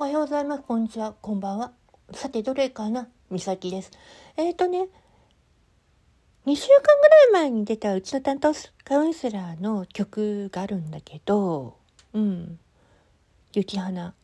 [0.00, 0.62] おはようございます。
[0.62, 1.12] こんにちは。
[1.20, 1.72] こんばんは。
[2.12, 3.08] さて、どれかな？
[3.32, 3.90] みさきです。
[4.36, 4.86] えっ、ー、とね、
[6.46, 8.52] 2週間ぐらい前に出たうちの担当
[8.84, 11.74] カウンセラーの曲があるんだけど、
[12.12, 12.60] うん。
[13.52, 14.14] 雪花。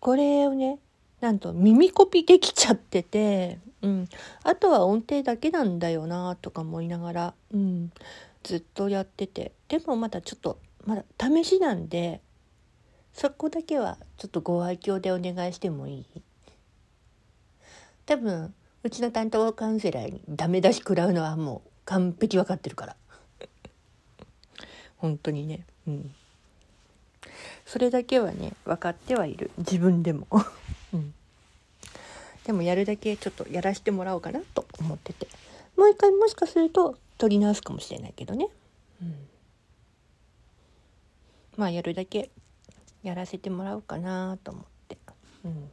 [0.00, 0.78] これをね、
[1.20, 4.08] なんと耳コピできちゃってて、うん。
[4.42, 7.92] あとは音程だけなんだよなとか思いながら、うん。
[8.42, 9.52] ずっとやってて。
[9.68, 12.22] でもまだちょっと、まだ試しなんで、
[13.16, 16.04] そこだけはちょっとご愛嬌でお願いしてもいい？
[18.04, 22.96] 多分うちの担当カウンセラーにダメ出し食らうのはもう完璧分かってるから。
[24.98, 25.64] 本当にね。
[25.88, 26.14] うん。
[27.64, 29.50] それだけはね分かってはいる。
[29.56, 30.28] 自分でも、
[30.92, 31.14] うん、
[32.44, 35.26] でもやるだけちょっとやらせてもらおうかなと思ってて。
[35.74, 38.48] もう一回もしかすると取り直すかもしれないけどね、
[39.02, 39.28] うん、
[41.56, 42.30] まあやるだけ
[43.06, 44.98] やらせてもらおうかなと思って、
[45.44, 45.70] うん、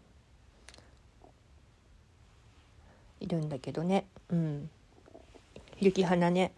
[3.22, 4.70] いるんだけどね、うん、
[5.80, 6.52] 雪花ね。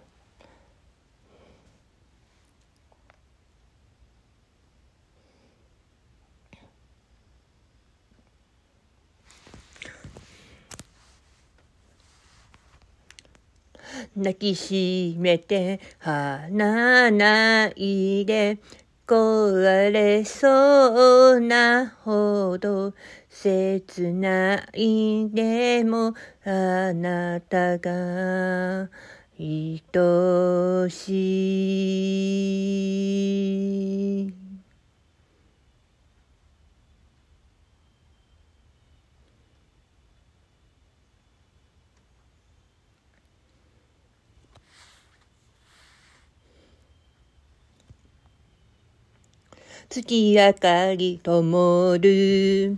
[14.17, 18.59] 抱きしめて離ないで
[19.07, 22.95] 壊れそうなほど
[23.29, 28.89] 切ないでもあなたが
[29.39, 29.83] 愛
[30.89, 32.64] しい。
[49.89, 52.77] 月明かり灯る。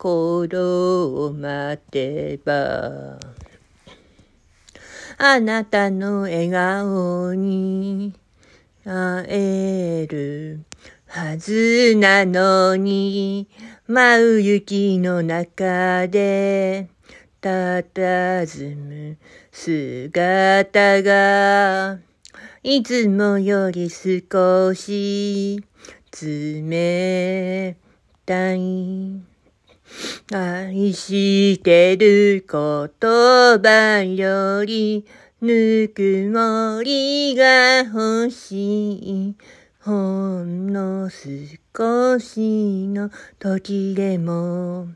[0.00, 3.18] 頃を待てば
[5.18, 8.14] あなたの笑顔に
[8.82, 10.64] 会える
[11.06, 13.46] はずなのに
[13.86, 16.88] 舞う雪の中で
[17.42, 19.18] 佇む
[19.52, 21.98] 姿が
[22.62, 25.62] いつもより少し
[26.12, 27.76] 冷
[28.26, 29.22] たい。
[30.32, 32.58] 愛してる言
[33.00, 35.04] 葉より
[35.40, 39.36] ぬくもりが欲しい。
[39.80, 44.88] ほんの少しの時でも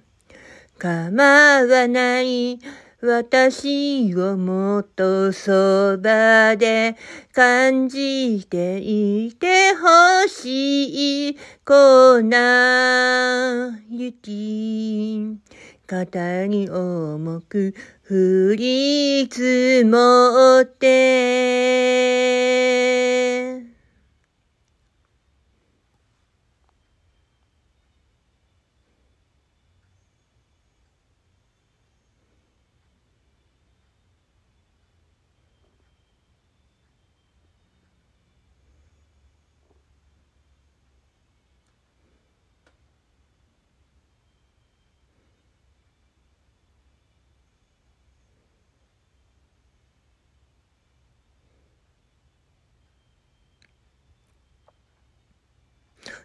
[0.79, 2.61] 構わない。
[3.07, 6.97] 私をもっとそばで
[7.35, 11.37] 感じていてほしい。
[11.67, 12.23] 粉
[13.91, 15.39] 雪。
[15.87, 17.75] 肩に重く
[18.09, 22.84] 降り積もって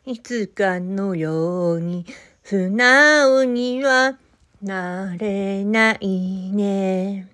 [0.05, 2.05] いつかのように
[2.43, 4.17] 素直には
[4.61, 7.27] なれないね。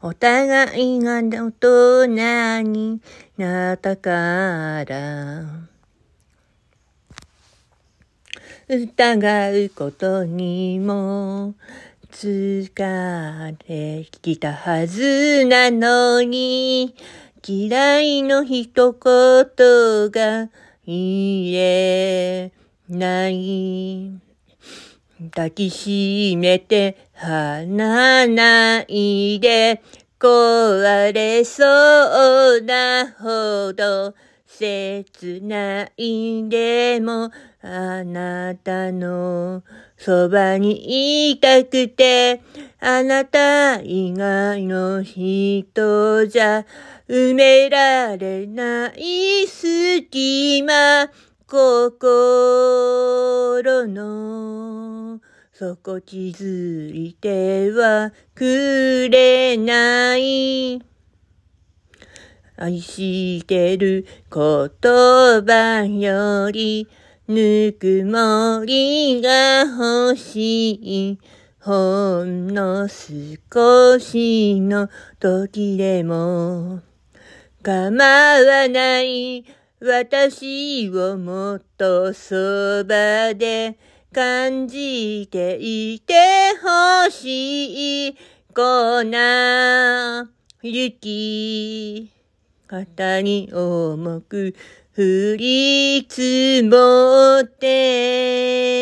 [0.00, 3.00] お互いが大人に
[3.36, 5.72] なったから。
[8.68, 11.54] 疑うことにも
[12.10, 16.94] 疲れきたはずなのに
[17.46, 20.48] 嫌いの一言が
[20.86, 22.52] 言え
[22.88, 24.12] ない。
[25.30, 29.80] 抱きしめて離ないで
[30.18, 34.14] 壊れそうなほど
[34.58, 37.30] 切ないでも
[37.62, 39.62] あなたの
[39.96, 42.42] そばにいたくて
[42.80, 46.66] あなた以外の人じゃ
[47.08, 51.10] 埋められない隙間、
[51.46, 52.42] 心
[53.86, 55.20] の
[55.52, 60.91] 底気づいてはくれない。
[62.62, 66.86] 愛してる言葉より
[67.26, 71.18] ぬくもりが欲しい。
[71.58, 74.88] ほんの少しの
[75.18, 76.82] 時でも
[77.64, 79.44] 構わない
[79.80, 83.76] 私をもっとそばで
[84.14, 86.14] 感じていて
[86.62, 88.16] ほしい。
[88.54, 90.30] こな
[90.62, 92.21] 雪
[92.72, 94.54] 肩に重く
[94.96, 98.72] 降り積もって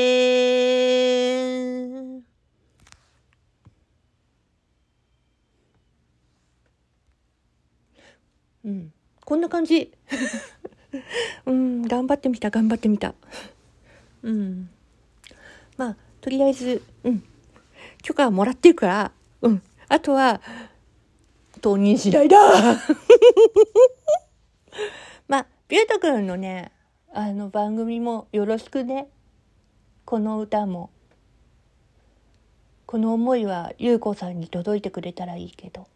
[8.64, 8.92] うん、
[9.24, 9.90] こんな感じ。
[11.46, 13.14] うん、頑張ってみた、頑張ってみた。
[14.22, 14.70] うん。
[15.76, 17.24] まあ、とりあえず、うん。
[18.02, 19.12] 許可はもらってるから、
[19.42, 19.62] うん。
[19.88, 20.40] あとは、
[21.60, 22.36] 当人次第だ
[25.28, 26.72] まあ、ビュートくんのね、
[27.12, 29.08] あの番組もよろしくね。
[30.04, 30.90] この歌も。
[32.86, 35.86] この思いは優子さんに届いてくれたらいいけど。